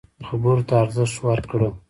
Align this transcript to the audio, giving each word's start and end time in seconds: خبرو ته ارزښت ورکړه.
خبرو 0.27 0.61
ته 0.67 0.73
ارزښت 0.83 1.15
ورکړه. 1.27 1.67